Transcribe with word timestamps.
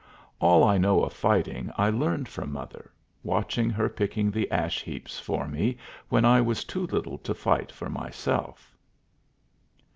All 0.39 0.63
I 0.63 0.79
know 0.79 1.03
of 1.03 1.13
fighting 1.13 1.69
I 1.77 1.91
learned 1.91 2.27
from 2.27 2.51
mother, 2.53 2.91
watching 3.21 3.69
her 3.69 3.87
picking 3.87 4.31
the 4.31 4.49
ash 4.49 4.81
heaps 4.81 5.19
for 5.19 5.47
me 5.47 5.77
when 6.09 6.25
I 6.25 6.41
was 6.41 6.63
too 6.63 6.87
little 6.87 7.19
to 7.19 7.35
fight 7.35 7.71
for 7.71 7.87
myself. 7.87 8.75